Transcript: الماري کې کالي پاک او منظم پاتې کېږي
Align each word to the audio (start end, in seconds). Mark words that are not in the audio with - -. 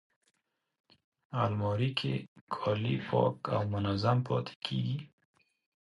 الماري 1.43 1.89
کې 1.99 2.13
کالي 2.55 2.95
پاک 3.07 3.35
او 3.55 3.61
منظم 3.73 4.17
پاتې 4.27 4.53
کېږي 4.65 4.99